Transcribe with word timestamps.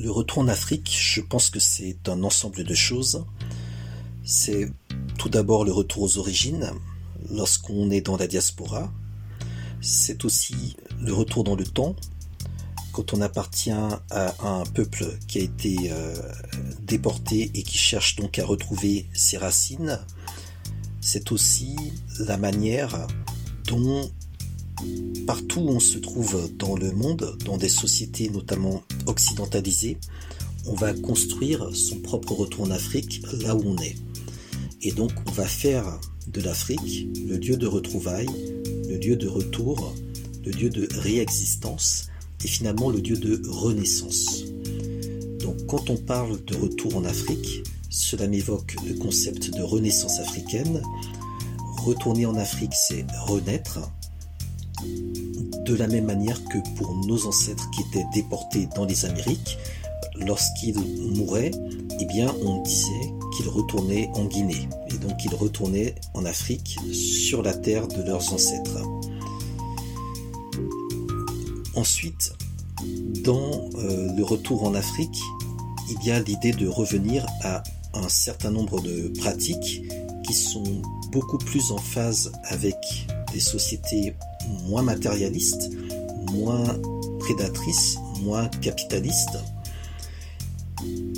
Le 0.00 0.12
retour 0.12 0.38
en 0.38 0.48
Afrique, 0.48 0.96
je 0.96 1.20
pense 1.20 1.50
que 1.50 1.58
c'est 1.58 2.08
un 2.08 2.22
ensemble 2.22 2.62
de 2.62 2.74
choses. 2.74 3.24
C'est 4.22 4.70
tout 5.18 5.28
d'abord 5.28 5.64
le 5.64 5.72
retour 5.72 6.04
aux 6.04 6.18
origines, 6.18 6.70
lorsqu'on 7.32 7.90
est 7.90 8.00
dans 8.00 8.16
la 8.16 8.28
diaspora. 8.28 8.92
C'est 9.80 10.24
aussi 10.24 10.76
le 11.00 11.12
retour 11.12 11.42
dans 11.42 11.56
le 11.56 11.64
temps, 11.64 11.96
quand 12.92 13.12
on 13.12 13.20
appartient 13.20 13.72
à 13.72 14.34
un 14.46 14.62
peuple 14.66 15.18
qui 15.26 15.40
a 15.40 15.42
été 15.42 15.90
euh, 15.90 16.14
déporté 16.80 17.50
et 17.54 17.62
qui 17.64 17.76
cherche 17.78 18.14
donc 18.14 18.38
à 18.38 18.46
retrouver 18.46 19.08
ses 19.14 19.36
racines. 19.36 19.98
C'est 21.00 21.32
aussi 21.32 21.74
la 22.20 22.36
manière 22.36 23.08
dont 23.66 24.08
partout 25.26 25.60
où 25.60 25.68
on 25.68 25.80
se 25.80 25.98
trouve 25.98 26.50
dans 26.56 26.76
le 26.76 26.92
monde, 26.92 27.36
dans 27.44 27.56
des 27.56 27.68
sociétés 27.68 28.30
notamment 28.30 28.82
occidentalisées, 29.06 29.98
on 30.66 30.74
va 30.74 30.92
construire 30.92 31.74
son 31.74 31.96
propre 32.00 32.32
retour 32.32 32.64
en 32.64 32.70
Afrique 32.70 33.22
là 33.42 33.54
où 33.54 33.62
on 33.64 33.76
est. 33.78 33.96
Et 34.82 34.92
donc 34.92 35.12
on 35.26 35.32
va 35.32 35.46
faire 35.46 36.00
de 36.26 36.40
l'Afrique 36.40 37.08
le 37.26 37.36
lieu 37.36 37.56
de 37.56 37.66
retrouvailles, 37.66 38.28
le 38.88 38.96
lieu 38.96 39.16
de 39.16 39.28
retour, 39.28 39.94
le 40.44 40.52
lieu 40.52 40.70
de 40.70 40.88
réexistence 40.98 42.06
et 42.44 42.48
finalement 42.48 42.90
le 42.90 43.00
lieu 43.00 43.16
de 43.16 43.40
renaissance. 43.48 44.44
Donc 45.40 45.66
quand 45.66 45.90
on 45.90 45.96
parle 45.96 46.44
de 46.44 46.54
retour 46.56 46.96
en 46.96 47.04
Afrique, 47.04 47.62
cela 47.90 48.28
m'évoque 48.28 48.76
le 48.86 48.94
concept 48.94 49.50
de 49.50 49.62
renaissance 49.62 50.20
africaine. 50.20 50.82
Retourner 51.78 52.26
en 52.26 52.36
Afrique, 52.36 52.74
c'est 52.74 53.06
renaître, 53.26 53.78
de 54.84 55.74
la 55.74 55.86
même 55.86 56.06
manière 56.06 56.42
que 56.44 56.58
pour 56.76 56.94
nos 57.06 57.26
ancêtres 57.26 57.68
qui 57.70 57.82
étaient 57.82 58.06
déportés 58.14 58.68
dans 58.74 58.84
les 58.84 59.04
Amériques, 59.04 59.58
lorsqu'ils 60.16 60.78
mouraient, 61.16 61.50
eh 62.00 62.22
on 62.42 62.62
disait 62.62 63.12
qu'ils 63.36 63.48
retournaient 63.48 64.10
en 64.14 64.24
Guinée, 64.24 64.68
et 64.90 64.98
donc 64.98 65.24
ils 65.24 65.34
retournaient 65.34 65.94
en 66.14 66.24
Afrique 66.24 66.78
sur 66.92 67.42
la 67.42 67.52
terre 67.52 67.86
de 67.88 68.02
leurs 68.02 68.32
ancêtres. 68.32 68.78
Ensuite, 71.74 72.32
dans 73.24 73.68
euh, 73.76 74.12
le 74.16 74.24
retour 74.24 74.64
en 74.64 74.74
Afrique, 74.74 75.20
il 75.90 76.06
y 76.06 76.10
a 76.10 76.20
l'idée 76.20 76.52
de 76.52 76.66
revenir 76.66 77.26
à 77.42 77.62
un 77.94 78.08
certain 78.08 78.50
nombre 78.50 78.80
de 78.80 79.12
pratiques 79.18 79.82
qui 80.24 80.34
sont 80.34 80.82
beaucoup 81.10 81.38
plus 81.38 81.70
en 81.70 81.78
phase 81.78 82.32
avec 82.44 82.76
des 83.32 83.40
sociétés 83.40 84.14
moins 84.66 84.82
matérialistes, 84.82 85.70
moins 86.32 86.64
prédatrices, 87.18 87.98
moins 88.22 88.48
capitalistes. 88.48 89.38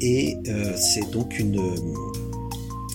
Et 0.00 0.36
euh, 0.48 0.76
c'est 0.76 1.10
donc 1.10 1.38
une 1.38 1.60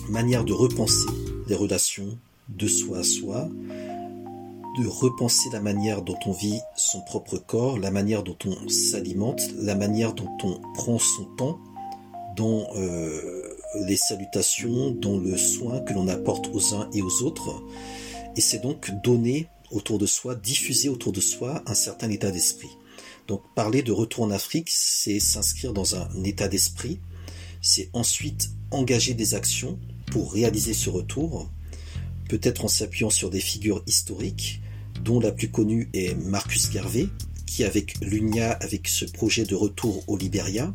manière 0.08 0.44
de 0.44 0.52
repenser 0.52 1.08
les 1.46 1.54
relations 1.54 2.18
de 2.48 2.66
soi 2.66 2.98
à 2.98 3.02
soi, 3.02 3.48
de 4.78 4.86
repenser 4.86 5.48
la 5.52 5.60
manière 5.60 6.02
dont 6.02 6.18
on 6.26 6.32
vit 6.32 6.60
son 6.76 7.00
propre 7.00 7.36
corps, 7.38 7.78
la 7.78 7.90
manière 7.90 8.22
dont 8.22 8.36
on 8.46 8.68
s'alimente, 8.68 9.42
la 9.56 9.74
manière 9.74 10.14
dont 10.14 10.30
on 10.44 10.60
prend 10.74 10.98
son 10.98 11.24
temps 11.36 11.58
dans 12.36 12.68
euh, 12.76 13.56
les 13.86 13.96
salutations, 13.96 14.90
dans 14.90 15.18
le 15.18 15.36
soin 15.36 15.80
que 15.80 15.92
l'on 15.92 16.08
apporte 16.08 16.48
aux 16.54 16.74
uns 16.74 16.88
et 16.92 17.02
aux 17.02 17.22
autres. 17.22 17.62
Et 18.36 18.40
c'est 18.40 18.60
donc 18.60 18.90
donner 19.02 19.48
autour 19.70 19.98
de 19.98 20.06
soi, 20.06 20.34
diffuser 20.34 20.88
autour 20.88 21.12
de 21.12 21.20
soi 21.20 21.62
un 21.66 21.74
certain 21.74 22.10
état 22.10 22.30
d'esprit. 22.30 22.70
Donc 23.26 23.42
parler 23.54 23.82
de 23.82 23.92
retour 23.92 24.24
en 24.24 24.30
Afrique, 24.30 24.70
c'est 24.70 25.20
s'inscrire 25.20 25.72
dans 25.72 25.94
un 25.94 26.08
état 26.24 26.48
d'esprit, 26.48 26.98
c'est 27.60 27.90
ensuite 27.92 28.50
engager 28.70 29.14
des 29.14 29.34
actions 29.34 29.78
pour 30.10 30.32
réaliser 30.32 30.72
ce 30.72 30.88
retour, 30.90 31.50
peut-être 32.28 32.64
en 32.64 32.68
s'appuyant 32.68 33.10
sur 33.10 33.30
des 33.30 33.40
figures 33.40 33.82
historiques, 33.86 34.60
dont 35.04 35.20
la 35.20 35.32
plus 35.32 35.50
connue 35.50 35.90
est 35.92 36.14
Marcus 36.14 36.70
Garvey, 36.70 37.08
qui 37.46 37.64
avec 37.64 37.96
l'UNIA, 38.00 38.52
avec 38.52 38.88
ce 38.88 39.04
projet 39.04 39.44
de 39.44 39.54
retour 39.54 40.04
au 40.06 40.16
Libéria, 40.16 40.72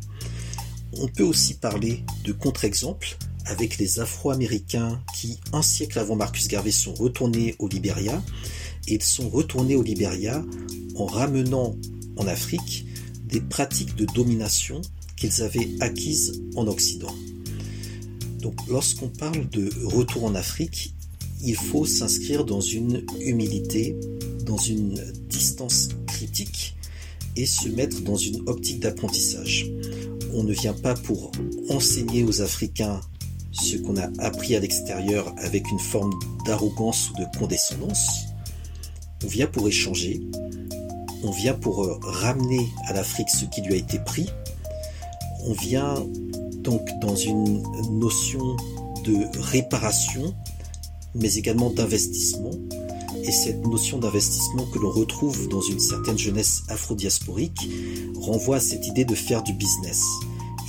on 0.98 1.08
peut 1.08 1.24
aussi 1.24 1.54
parler 1.54 2.04
de 2.24 2.32
contre-exemples 2.32 3.16
avec 3.46 3.78
les 3.78 4.00
Afro-Américains 4.00 5.02
qui, 5.14 5.38
un 5.52 5.62
siècle 5.62 5.98
avant 5.98 6.16
Marcus 6.16 6.48
Garvey, 6.48 6.70
sont 6.70 6.94
retournés 6.94 7.56
au 7.58 7.68
Libéria 7.68 8.22
et 8.88 8.94
ils 8.94 9.02
sont 9.02 9.28
retournés 9.28 9.76
au 9.76 9.82
Libéria 9.82 10.44
en 10.96 11.06
ramenant 11.06 11.76
en 12.16 12.26
Afrique 12.26 12.86
des 13.26 13.40
pratiques 13.40 13.96
de 13.96 14.06
domination 14.14 14.80
qu'ils 15.16 15.42
avaient 15.42 15.70
acquises 15.80 16.42
en 16.56 16.66
Occident. 16.66 17.14
Donc 18.40 18.54
lorsqu'on 18.68 19.08
parle 19.08 19.48
de 19.50 19.70
retour 19.84 20.24
en 20.24 20.34
Afrique, 20.34 20.94
il 21.42 21.56
faut 21.56 21.84
s'inscrire 21.84 22.44
dans 22.44 22.60
une 22.60 23.04
humilité, 23.20 23.96
dans 24.44 24.56
une 24.56 25.00
distance 25.28 25.88
critique 26.06 26.74
et 27.36 27.46
se 27.46 27.68
mettre 27.68 28.00
dans 28.02 28.16
une 28.16 28.48
optique 28.48 28.80
d'apprentissage. 28.80 29.70
On 30.32 30.42
ne 30.42 30.52
vient 30.52 30.74
pas 30.74 30.94
pour 30.94 31.32
enseigner 31.68 32.22
aux 32.22 32.40
Africains 32.40 33.00
ce 33.52 33.76
qu'on 33.76 33.96
a 33.96 34.08
appris 34.18 34.56
à 34.56 34.60
l'extérieur 34.60 35.32
avec 35.38 35.70
une 35.70 35.78
forme 35.78 36.12
d'arrogance 36.46 37.10
ou 37.10 37.20
de 37.20 37.38
condescendance. 37.38 38.26
On 39.24 39.26
vient 39.26 39.46
pour 39.46 39.66
échanger, 39.66 40.20
on 41.22 41.30
vient 41.30 41.54
pour 41.54 41.84
euh, 41.84 41.98
ramener 42.02 42.68
à 42.86 42.92
l'Afrique 42.92 43.30
ce 43.30 43.46
qui 43.46 43.62
lui 43.62 43.72
a 43.72 43.76
été 43.76 43.98
pris, 43.98 44.28
on 45.46 45.52
vient 45.52 45.94
donc 46.58 46.86
dans 47.00 47.16
une 47.16 47.62
notion 47.98 48.56
de 49.04 49.16
réparation, 49.40 50.34
mais 51.14 51.34
également 51.36 51.70
d'investissement. 51.70 52.50
Et 53.22 53.32
cette 53.32 53.66
notion 53.66 53.98
d'investissement 53.98 54.66
que 54.66 54.78
l'on 54.78 54.90
retrouve 54.90 55.48
dans 55.48 55.62
une 55.62 55.80
certaine 55.80 56.18
jeunesse 56.18 56.62
afro-diasporique 56.68 57.68
renvoie 58.20 58.56
à 58.56 58.60
cette 58.60 58.86
idée 58.86 59.06
de 59.06 59.14
faire 59.14 59.42
du 59.42 59.54
business. 59.54 60.02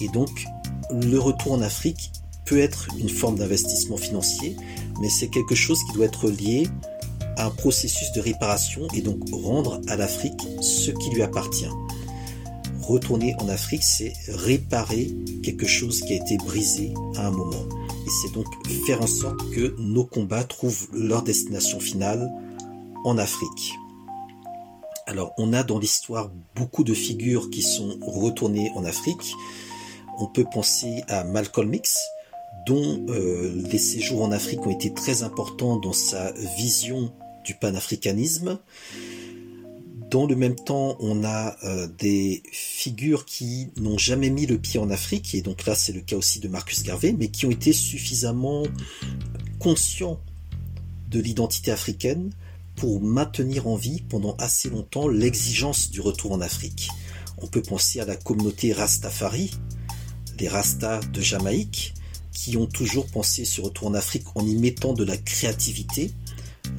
Et 0.02 0.08
donc, 0.08 0.46
le 0.92 1.18
retour 1.18 1.54
en 1.54 1.62
Afrique 1.62 2.12
peut 2.46 2.60
être 2.60 2.88
une 2.98 3.10
forme 3.10 3.38
d'investissement 3.38 3.98
financier, 3.98 4.56
mais 5.02 5.10
c'est 5.10 5.28
quelque 5.28 5.56
chose 5.56 5.80
qui 5.88 5.94
doit 5.94 6.06
être 6.06 6.30
lié 6.30 6.70
un 7.38 7.50
processus 7.50 8.12
de 8.12 8.22
réparation 8.22 8.88
et 8.94 9.02
donc 9.02 9.20
rendre 9.32 9.82
à 9.88 9.96
l'Afrique 9.96 10.42
ce 10.62 10.92
qui 10.92 11.10
lui 11.12 11.22
appartient. 11.22 11.70
Retourner 12.82 13.36
en 13.40 13.50
Afrique, 13.50 13.84
c'est 13.84 14.14
réparer 14.28 15.16
quelque 15.44 15.66
chose 15.66 16.02
qui 16.02 16.14
a 16.14 16.18
été 16.18 16.38
brisé 16.38 16.94
à 17.16 17.28
un 17.28 17.32
moment. 17.32 17.66
Et 18.06 18.10
c'est 18.22 18.32
donc 18.34 18.46
faire 18.86 19.02
en 19.02 19.08
sorte 19.08 19.50
que 19.52 19.76
nos 19.80 20.06
combats 20.06 20.44
trouvent 20.44 20.88
leur 20.94 21.24
destination 21.24 21.80
finale 21.80 22.32
en 23.04 23.18
Afrique. 23.18 23.74
Alors, 25.08 25.34
on 25.38 25.54
a 25.54 25.64
dans 25.64 25.80
l'histoire 25.80 26.32
beaucoup 26.56 26.84
de 26.84 26.94
figures 26.94 27.50
qui 27.50 27.62
sont 27.62 27.98
retournées 28.02 28.72
en 28.76 28.86
Afrique. 28.86 29.34
On 30.20 30.28
peut 30.28 30.46
penser 30.52 31.04
à 31.08 31.24
Malcolm 31.24 31.74
X, 31.74 32.00
dont 32.66 33.06
euh, 33.10 33.52
les 33.72 33.78
séjours 33.78 34.24
en 34.24 34.32
Afrique 34.32 34.66
ont 34.66 34.72
été 34.72 34.94
très 34.94 35.24
importants 35.24 35.78
dans 35.78 35.94
sa 35.94 36.32
vision 36.58 37.12
du 37.46 37.54
panafricanisme. 37.56 38.60
Dans 40.12 40.28
le 40.28 40.36
même 40.36 40.56
temps, 40.56 40.98
on 41.00 41.24
a 41.24 41.56
euh, 41.64 41.88
des 41.98 42.44
figures 42.52 43.26
qui 43.26 43.70
n'ont 43.78 43.98
jamais 43.98 44.30
mis 44.30 44.46
le 44.46 44.58
pied 44.58 44.80
en 44.80 44.90
Afrique, 44.90 45.34
et 45.36 45.42
donc 45.42 45.66
là 45.66 45.76
c'est 45.76 45.94
le 45.94 46.02
cas 46.02 46.16
aussi 46.16 46.40
de 46.40 46.48
Marcus 46.48 46.84
Garvey, 46.84 47.14
mais 47.18 47.30
qui 47.30 47.46
ont 47.46 47.52
été 47.52 47.74
suffisamment 47.74 48.64
conscients 49.60 50.20
de 51.10 51.20
l'identité 51.20 51.72
africaine 51.72 52.32
pour 52.76 53.02
maintenir 53.02 53.68
en 53.68 53.76
vie 53.76 54.02
pendant 54.02 54.36
assez 54.36 54.70
longtemps 54.70 55.08
l'exigence 55.08 55.90
du 55.90 56.02
retour 56.02 56.34
en 56.34 56.42
Afrique. 56.42 56.90
On 57.38 57.48
peut 57.48 57.62
penser 57.62 58.00
à 58.00 58.06
la 58.06 58.16
communauté 58.16 58.74
Rastafari, 58.74 59.52
les 60.40 60.48
Rastas 60.48 61.02
de 61.12 61.22
Jamaïque, 61.22 61.94
qui 62.32 62.58
ont 62.58 62.68
toujours 62.68 63.08
pensé 63.08 63.46
ce 63.46 63.62
retour 63.62 63.88
en 63.88 63.94
Afrique 63.94 64.26
en 64.36 64.46
y 64.46 64.56
mettant 64.56 64.94
de 64.94 65.04
la 65.04 65.18
créativité. 65.18 66.12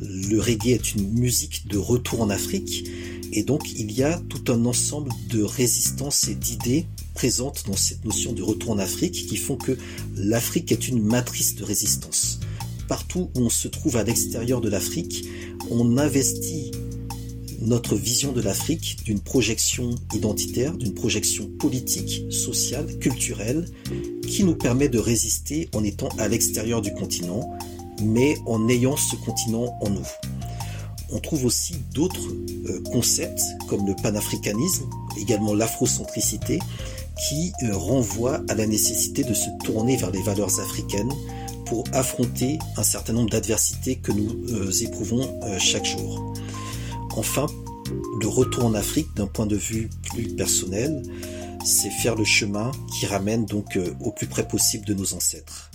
Le 0.00 0.38
reggae 0.38 0.72
est 0.72 0.94
une 0.94 1.12
musique 1.12 1.68
de 1.68 1.78
retour 1.78 2.20
en 2.22 2.30
Afrique 2.30 2.88
et 3.32 3.42
donc 3.42 3.72
il 3.78 3.92
y 3.92 4.02
a 4.02 4.20
tout 4.28 4.52
un 4.52 4.64
ensemble 4.64 5.10
de 5.30 5.42
résistances 5.42 6.28
et 6.28 6.34
d'idées 6.34 6.86
présentes 7.14 7.64
dans 7.66 7.76
cette 7.76 8.04
notion 8.04 8.32
de 8.32 8.42
retour 8.42 8.70
en 8.70 8.78
Afrique 8.78 9.26
qui 9.26 9.36
font 9.36 9.56
que 9.56 9.76
l'Afrique 10.16 10.70
est 10.72 10.88
une 10.88 11.02
matrice 11.02 11.54
de 11.54 11.64
résistance. 11.64 12.40
Partout 12.88 13.30
où 13.34 13.40
on 13.40 13.50
se 13.50 13.68
trouve 13.68 13.96
à 13.96 14.04
l'extérieur 14.04 14.60
de 14.60 14.68
l'Afrique, 14.68 15.24
on 15.70 15.98
investit 15.98 16.70
notre 17.60 17.96
vision 17.96 18.32
de 18.32 18.40
l'Afrique 18.40 18.98
d'une 19.04 19.20
projection 19.20 19.94
identitaire, 20.14 20.76
d'une 20.76 20.94
projection 20.94 21.48
politique, 21.58 22.24
sociale, 22.30 22.98
culturelle, 22.98 23.66
qui 24.26 24.44
nous 24.44 24.54
permet 24.54 24.88
de 24.88 24.98
résister 24.98 25.68
en 25.74 25.82
étant 25.82 26.08
à 26.18 26.28
l'extérieur 26.28 26.82
du 26.82 26.92
continent, 26.92 27.56
mais 28.02 28.36
en 28.46 28.68
ayant 28.68 28.96
ce 28.96 29.16
continent 29.16 29.76
en 29.80 29.90
nous. 29.90 30.06
On 31.12 31.20
trouve 31.20 31.44
aussi 31.44 31.74
d'autres 31.94 32.28
euh, 32.68 32.82
concepts 32.92 33.42
comme 33.68 33.86
le 33.86 33.94
panafricanisme, 33.94 34.88
également 35.18 35.54
l'afrocentricité, 35.54 36.58
qui 37.28 37.52
renvoie 37.72 38.42
à 38.48 38.54
la 38.54 38.66
nécessité 38.66 39.24
de 39.24 39.32
se 39.32 39.48
tourner 39.64 39.96
vers 39.96 40.10
les 40.10 40.22
valeurs 40.22 40.60
africaines 40.60 41.12
pour 41.64 41.84
affronter 41.92 42.58
un 42.76 42.82
certain 42.82 43.14
nombre 43.14 43.30
d'adversités 43.30 43.96
que 43.96 44.12
nous 44.12 44.82
éprouvons 44.82 45.40
chaque 45.58 45.86
jour. 45.86 46.34
Enfin, 47.16 47.46
le 48.20 48.28
retour 48.28 48.66
en 48.66 48.74
Afrique 48.74 49.08
d'un 49.16 49.26
point 49.26 49.46
de 49.46 49.56
vue 49.56 49.88
plus 50.10 50.28
personnel, 50.28 51.02
c'est 51.64 51.90
faire 51.90 52.14
le 52.14 52.24
chemin 52.24 52.70
qui 52.98 53.06
ramène 53.06 53.46
donc 53.46 53.78
au 54.00 54.12
plus 54.12 54.26
près 54.26 54.46
possible 54.46 54.84
de 54.84 54.94
nos 54.94 55.14
ancêtres. 55.14 55.70